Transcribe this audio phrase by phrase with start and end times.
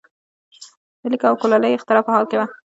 [1.01, 2.45] د لیک او کولالۍ اختراع په حال کې وو.